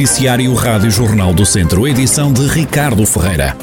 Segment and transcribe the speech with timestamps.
[0.00, 3.54] Noticiário Rádio Jornal do Centro, edição de Ricardo Ferreira.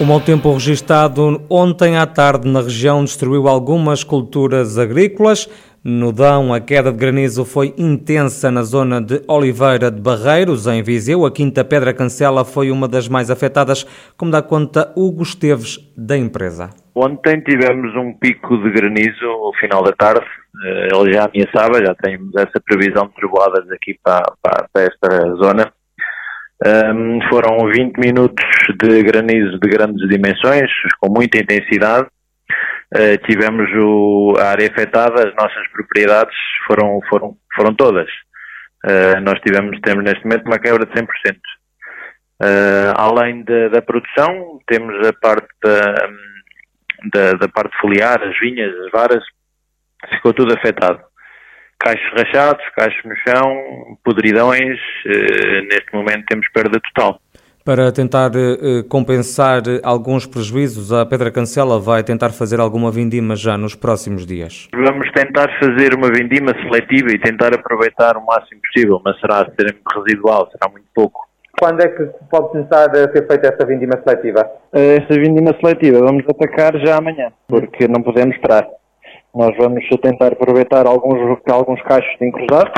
[0.00, 5.46] O mau tempo registado ontem à tarde na região destruiu algumas culturas agrícolas.
[5.84, 10.82] No Dão, a queda de granizo foi intensa na zona de Oliveira de Barreiros, em
[10.82, 11.26] Viseu.
[11.26, 13.84] A Quinta Pedra Cancela foi uma das mais afetadas,
[14.16, 16.70] como dá conta Hugo Esteves, da empresa.
[17.00, 20.26] Ontem tivemos um pico de granizo no final da tarde.
[20.64, 25.34] Eh, ele já ameaçava, já temos essa previsão de trovoadas aqui para, para, para esta
[25.36, 25.72] zona.
[26.66, 28.44] Um, foram 20 minutos
[28.82, 30.68] de granizo de grandes dimensões,
[31.00, 32.08] com muita intensidade.
[32.92, 36.34] Uh, tivemos o, a área afetada, as nossas propriedades
[36.66, 38.08] foram, foram, foram todas.
[38.84, 41.06] Uh, nós tivemos, temos neste momento uma quebra de 100%.
[42.42, 45.94] Uh, além de, da produção, temos a parte da,
[47.12, 49.24] da, da, parte foliar, as vinhas, as varas,
[50.10, 51.00] ficou tudo afetado
[51.78, 54.78] caixos rachados, caixos no chão, podridões.
[55.06, 57.20] Uh, neste momento temos perda total.
[57.64, 63.58] Para tentar uh, compensar alguns prejuízos, a Pedra Cancela vai tentar fazer alguma vindima já
[63.58, 64.68] nos próximos dias?
[64.74, 69.82] Vamos tentar fazer uma vindima seletiva e tentar aproveitar o máximo possível, mas será sempre
[69.94, 71.27] residual, será muito pouco.
[71.58, 74.48] Quando é que pode começar a ser feita essa vindima seletiva?
[74.72, 78.66] Esta vindima seletiva vamos atacar já amanhã, porque não podemos esperar.
[79.34, 81.18] Nós vamos tentar aproveitar alguns,
[81.50, 82.70] alguns cachos de encruzado,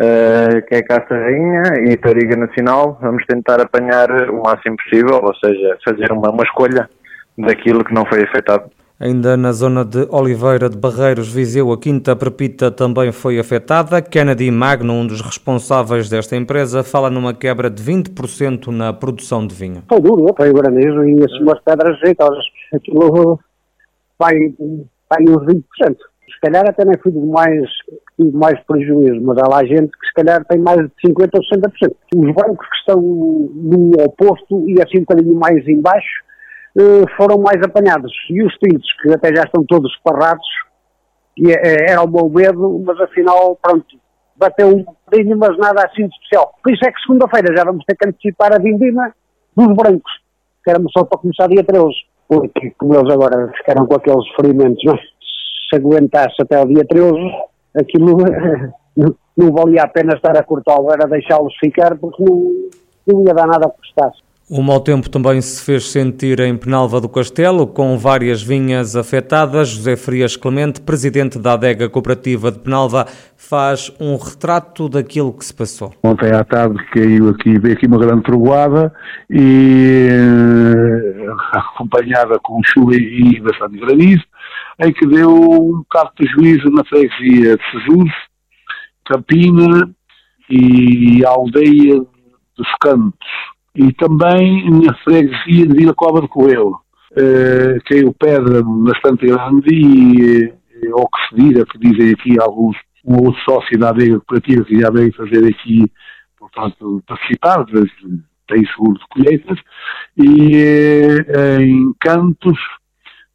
[0.00, 2.98] uh, que é caça rainha e tariga nacional.
[3.02, 6.88] Vamos tentar apanhar o máximo possível, ou seja, fazer uma, uma escolha
[7.36, 8.70] daquilo que não foi afetado.
[8.98, 14.00] Ainda na zona de Oliveira de Barreiros, Viseu, a Quinta Prepita também foi afetada.
[14.00, 19.54] Kennedy Magno, um dos responsáveis desta empresa, fala numa quebra de 20% na produção de
[19.54, 19.82] vinho.
[19.86, 22.42] Foi duro, foi granizo e as umas pedras jeitosas.
[22.72, 23.38] Aquilo
[24.18, 25.62] vai está uns 20%.
[25.78, 27.68] Se calhar até nem fui de mais,
[28.18, 31.42] de mais prejuízo, mas há lá gente que se calhar tem mais de 50% ou
[31.42, 31.94] 60%.
[32.16, 36.25] Os bancos que estão no oposto e assim um bocadinho mais embaixo
[37.16, 38.12] foram mais apanhados.
[38.30, 40.46] E os tintos, que até já estão todos esparrados,
[41.36, 43.86] e é, é, era o meu medo, mas afinal, pronto,
[44.36, 46.54] bateu um bocadinho, mas nada assim de especial.
[46.62, 49.12] Por isso é que segunda-feira já vamos ter que antecipar a vindima
[49.56, 50.12] dos brancos,
[50.64, 51.86] que éramos só para começar dia 13
[52.28, 54.94] porque como eles agora ficaram com aqueles ferimentos, não?
[54.94, 55.16] É?
[55.68, 57.12] se aguentasse até o dia 13,
[57.76, 58.16] aquilo
[58.96, 62.68] não, não valia a pena estar a cortá-lo, era deixá-los ficar, porque não,
[63.06, 64.22] não ia dar nada que custasse.
[64.48, 69.70] O mau tempo também se fez sentir em Penalva do Castelo, com várias vinhas afetadas.
[69.70, 75.52] José Frias Clemente, presidente da adega cooperativa de Penalva, faz um retrato daquilo que se
[75.52, 75.92] passou.
[76.00, 78.94] Ontem à tarde caiu aqui, veio aqui uma grande trovoada
[79.28, 81.26] e eh,
[81.74, 84.22] acompanhada com chuva e bastante granizo,
[84.78, 88.12] em que deu um bocado de prejuízo na freguesia de Sejus,
[89.06, 89.90] Campina
[90.48, 91.96] e a aldeia
[92.56, 93.45] dos Cantos
[93.76, 96.78] e também na freguesia de Vila Cova de Coelho.
[97.12, 102.76] Uh, caiu pedra bastante grande e, uh, ao que se diga, que dizem aqui alguns,
[103.04, 105.84] um outro sócio da adega cooperativa que já veio fazer aqui,
[106.38, 107.64] portanto, participar,
[108.48, 109.58] tem seguro de colheitas,
[110.16, 112.58] e uh, em Cantos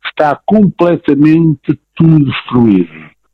[0.05, 2.89] está completamente tudo destruído.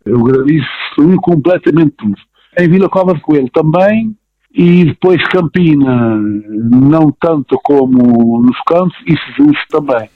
[0.06, 2.16] O granizo destruiu completamente tudo.
[2.57, 4.16] Em Vila Cova de Coelho também,
[4.53, 10.09] e depois Campina, não tanto como nos campos, e Sejus também.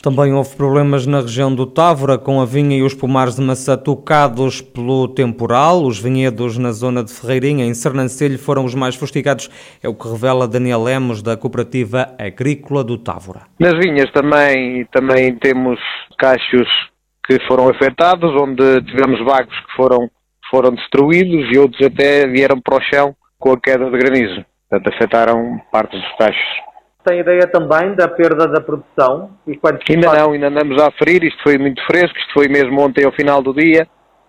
[0.00, 3.76] Também houve problemas na região do Távora, com a vinha e os pomares de maçã
[3.76, 5.82] tocados pelo temporal.
[5.82, 9.50] Os vinhedos na zona de Ferreirinha, em Sernancelho, foram os mais fustigados.
[9.82, 13.42] É o que revela Daniel Lemos, da Cooperativa Agrícola do Távora.
[13.58, 15.80] Nas vinhas também, também temos
[16.16, 16.68] cachos
[17.26, 20.08] que foram afetados, onde tivemos vagos que foram,
[20.48, 24.44] foram destruídos e outros até vieram para o chão com a queda de granizo.
[24.68, 26.68] Portanto, afetaram partes dos tachos.
[27.04, 29.30] Tem ideia também da perda da produção?
[29.46, 29.58] E
[29.90, 30.18] ainda faz...
[30.18, 33.40] não, ainda andamos a aferir, isto foi muito fresco, isto foi mesmo ontem ao final
[33.40, 33.86] do dia,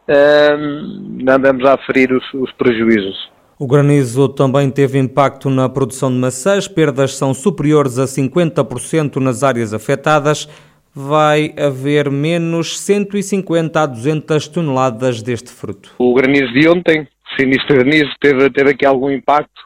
[0.08, 3.30] um, andamos a aferir os, os prejuízos.
[3.60, 9.44] O granizo também teve impacto na produção de maçãs, perdas são superiores a 50% nas
[9.44, 10.48] áreas afetadas.
[10.96, 15.92] Vai haver menos 150 a 200 toneladas deste fruto.
[16.00, 19.62] O granizo de ontem sinistro granizo teve, teve aqui algum impacto,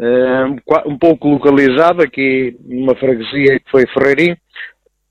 [0.00, 4.36] uh, um pouco localizado aqui numa freguesia que foi Ferreirinho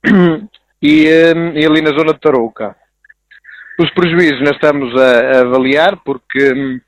[0.82, 2.76] e, um, e, ali na zona de Tarouca.
[3.80, 6.80] Os prejuízos nós estamos a, a avaliar porque um,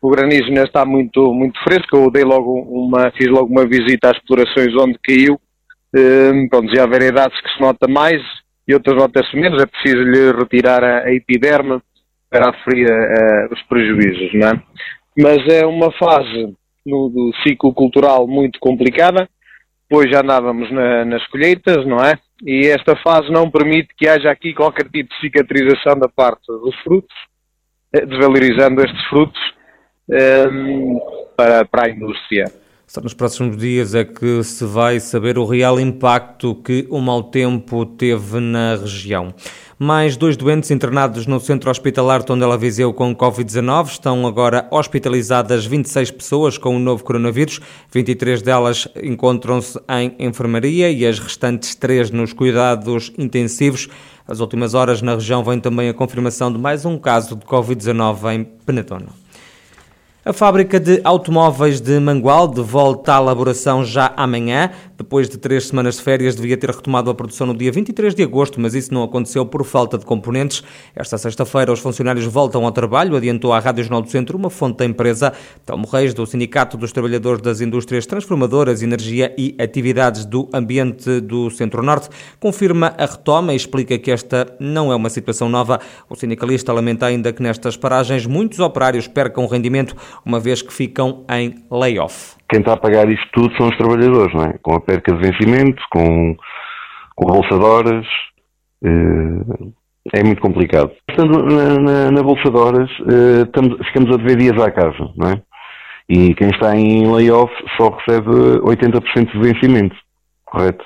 [0.00, 1.96] o granizo ainda está muito, muito fresco.
[1.96, 5.40] Eu dei logo uma, fiz logo uma visita às explorações onde caiu.
[5.94, 8.22] Um, pronto, já há que se nota mais
[8.68, 9.60] e outras nota-se menos.
[9.60, 11.80] É preciso lhe retirar a, a epiderme
[12.30, 14.62] para aferir uh, os prejuízos, não é?
[15.16, 19.28] mas é uma fase no, do ciclo cultural muito complicada,
[19.88, 22.18] pois já andávamos na, nas colheitas, não é?
[22.44, 26.76] E esta fase não permite que haja aqui qualquer tipo de cicatrização da parte dos
[26.82, 27.16] frutos,
[27.94, 29.40] eh, desvalorizando estes frutos
[30.08, 30.98] um, ehm,
[31.34, 32.44] para, para a indústria.
[32.86, 37.22] Só nos próximos dias é que se vai saber o real impacto que o mau
[37.22, 39.34] tempo teve na região.
[39.78, 43.88] Mais dois doentes internados no centro hospitalar Tondela Viseu com Covid-19.
[43.90, 47.60] Estão agora hospitalizadas 26 pessoas com o novo coronavírus.
[47.92, 53.86] 23 delas encontram-se em enfermaria e as restantes três nos cuidados intensivos.
[54.26, 58.34] As últimas horas na região vem também a confirmação de mais um caso de Covid-19
[58.34, 59.26] em Penatono.
[60.28, 64.70] A fábrica de automóveis de Mangualde volta à elaboração já amanhã.
[64.96, 68.22] Depois de três semanas de férias, devia ter retomado a produção no dia 23 de
[68.22, 70.62] agosto, mas isso não aconteceu por falta de componentes.
[70.94, 74.78] Esta sexta-feira, os funcionários voltam ao trabalho, adiantou à Rádio Jornal do Centro uma fonte
[74.78, 75.32] da empresa.
[75.64, 81.50] Telmo Reis, do Sindicato dos Trabalhadores das Indústrias Transformadoras, Energia e Atividades do Ambiente do
[81.50, 82.08] Centro-Norte,
[82.40, 85.80] confirma a retoma e explica que esta não é uma situação nova.
[86.08, 91.24] O sindicalista lamenta ainda que nestas paragens muitos operários percam rendimento uma vez que ficam
[91.30, 92.36] em layoff.
[92.48, 94.58] Quem está a pagar isto tudo são os trabalhadores, não é?
[94.62, 96.36] Com a perca de vencimento, com,
[97.14, 98.06] com bolsa de horas,
[98.84, 99.70] eh,
[100.14, 100.92] é muito complicado.
[101.10, 105.10] Estando na, na, na bolsa de horas, eh, estamos, ficamos a dever dias à casa,
[105.16, 105.42] não é?
[106.08, 109.96] E quem está em layoff só recebe 80% de vencimento,
[110.44, 110.84] correto?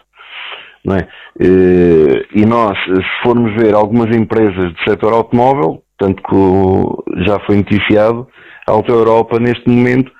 [0.82, 1.08] Não é?
[1.38, 7.56] Eh, e nós, se formos ver algumas empresas do setor automóvel, tanto que já foi
[7.56, 8.26] noticiado,
[8.70, 10.10] a Auto Europa neste momento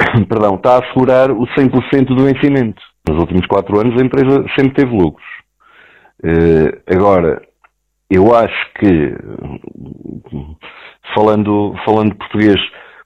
[0.28, 2.80] perdão, está a assegurar o 100% do vencimento.
[3.08, 5.26] Nos últimos quatro anos a empresa sempre teve lucros.
[6.22, 7.42] Uh, agora,
[8.10, 9.14] eu acho que,
[11.14, 12.60] falando, falando português,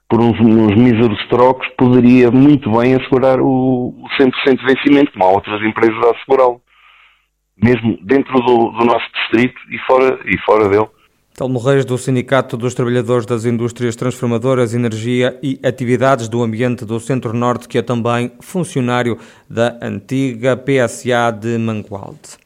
[0.09, 5.25] por uns, uns míseros trocos, poderia muito bem assegurar o, o 100% de vencimento, como
[5.25, 6.61] há outras empresas a assegurá-lo.
[7.57, 10.89] Mesmo dentro do, do nosso distrito e fora, e fora dele.
[11.37, 16.97] Telmo Reis, do Sindicato dos Trabalhadores das Indústrias Transformadoras, Energia e Atividades do Ambiente do
[16.97, 22.37] Centro-Norte, que é também funcionário da antiga PSA de Mangualde.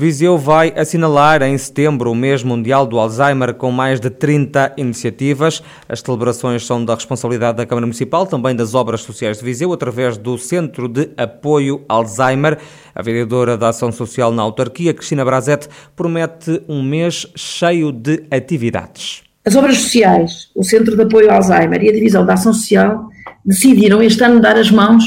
[0.00, 5.62] Viseu vai assinalar em setembro o mês mundial do Alzheimer com mais de 30 iniciativas.
[5.86, 10.16] As celebrações são da responsabilidade da Câmara Municipal, também das Obras Sociais de Viseu, através
[10.16, 12.56] do Centro de Apoio Alzheimer.
[12.94, 19.22] A vereadora da Ação Social na autarquia, Cristina Brazete, promete um mês cheio de atividades.
[19.44, 23.06] As Obras Sociais, o Centro de Apoio Alzheimer e a Divisão da Ação Social
[23.44, 25.04] decidiram este ano dar as mãos,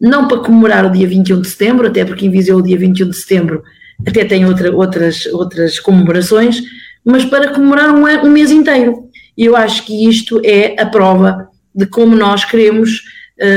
[0.00, 3.10] não para comemorar o dia 21 de setembro, até porque em Viseu o dia 21
[3.10, 3.62] de setembro
[4.06, 6.60] até tem outra, outras, outras comemorações,
[7.04, 9.08] mas para comemorar um, um mês inteiro.
[9.36, 13.02] E eu acho que isto é a prova de como nós queremos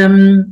[0.10, 0.46] um,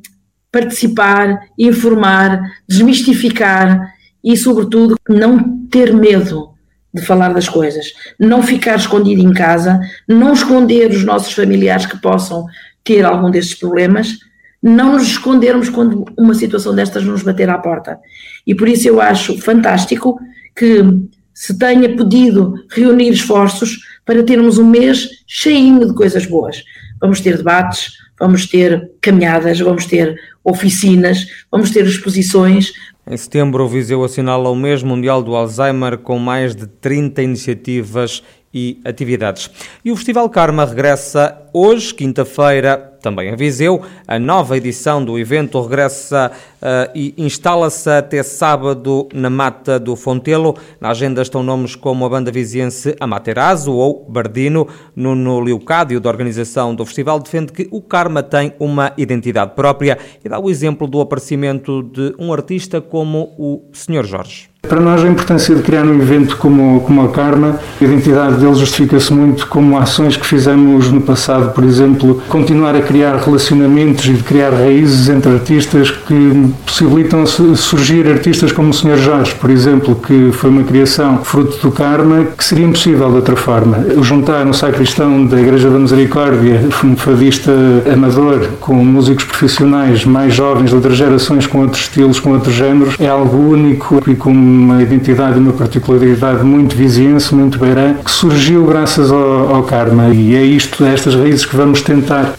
[0.51, 3.93] participar, informar, desmistificar
[4.23, 6.49] e, sobretudo, não ter medo
[6.93, 7.87] de falar das coisas,
[8.17, 12.45] não ficar escondido em casa, não esconder os nossos familiares que possam
[12.83, 14.17] ter algum destes problemas,
[14.65, 17.99] não nos escondermos quando uma situação destas nos bater à porta.
[18.47, 20.17] E por isso eu acho fantástico
[20.55, 20.83] que
[21.31, 26.63] se tenha podido reunir esforços para termos um mês cheinho de coisas boas.
[26.99, 32.73] Vamos ter debates, vamos ter caminhadas, vamos ter oficinas, vamos ter exposições.
[33.05, 38.23] Em setembro, o Viseu assinala o mês mundial do Alzheimer com mais de 30 iniciativas
[38.51, 39.51] e atividades.
[39.83, 43.83] E o Festival Karma regressa hoje, quinta-feira, também em Viseu.
[44.07, 50.55] A nova edição do evento regressa uh, e instala-se até sábado na Mata do Fontelo.
[50.81, 54.67] Na agenda estão nomes como a banda viziense Amaterasu ou Bardino.
[54.95, 60.27] Nuno Liucádio, da organização do festival, defende que o Karma tem uma identidade própria e
[60.27, 64.03] dá o exemplo do aparecimento de um artista como o Sr.
[64.03, 64.55] Jorge.
[64.67, 68.55] Para nós, a importância de criar um evento como, como a Karma, a identidade dele
[68.55, 74.13] justifica-se muito como ações que fizemos no passado, por exemplo, continuar a criar relacionamentos e
[74.13, 78.97] de criar raízes entre artistas que possibilitam surgir artistas como o Sr.
[78.97, 83.35] Jorge, por exemplo, que foi uma criação fruto do Karma, que seria impossível de outra
[83.35, 83.85] forma.
[84.01, 87.51] Juntar um sacristão da Igreja da Misericórdia, um fadista
[87.91, 92.95] amador, com músicos profissionais mais jovens de outras gerações, com outros estilos, com outros géneros,
[92.99, 98.65] é algo único e com uma identidade, uma particularidade muito viziense, muito beirã, que surgiu
[98.65, 100.09] graças ao, ao Karma.
[100.09, 102.35] E é isto, é estas raízes que vamos tentar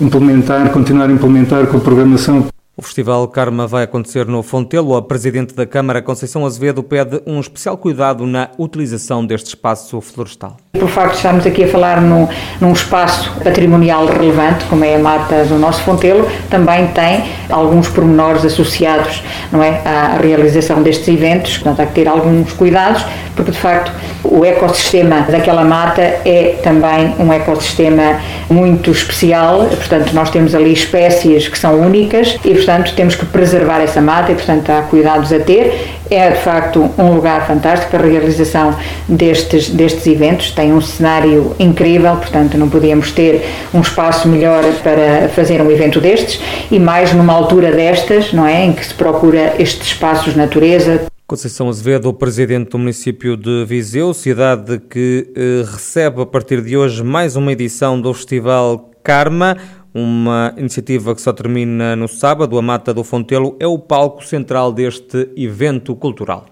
[0.47, 2.47] implementar, continuar a implementar com a programação.
[2.77, 4.95] O Festival Karma vai acontecer no Fontelo.
[4.95, 10.59] A Presidente da Câmara, Conceição Azevedo, pede um especial cuidado na utilização deste espaço florestal.
[10.79, 12.29] Por facto, estamos aqui a falar num,
[12.61, 18.45] num espaço patrimonial relevante, como é a mata do nosso Fontelo, também tem alguns pormenores
[18.45, 23.05] associados não é, à realização destes eventos, portanto há que ter alguns cuidados,
[23.37, 23.93] porque de facto
[24.25, 28.19] o ecossistema daquela mata é também um ecossistema
[28.51, 33.81] muito especial, portanto nós temos ali espécies que são únicas e portanto temos que preservar
[33.81, 35.97] essa mata e portanto há cuidados a ter.
[36.09, 38.77] É de facto um lugar fantástico para a realização
[39.09, 45.29] destes, destes eventos, tem um cenário incrível, portanto não podíamos ter um espaço melhor para
[45.35, 46.41] fazer um evento destes
[46.71, 51.07] e mais numa altura destas, não é, em que se procura estes espaços de natureza.
[51.29, 57.03] Conceição Azevedo, presidente do município de Viseu, cidade que eh, recebe a partir de hoje
[57.03, 59.57] mais uma edição do Festival Karma,
[59.93, 62.57] uma iniciativa que só termina no sábado.
[62.57, 66.47] A Mata do Fontelo é o palco central deste evento cultural.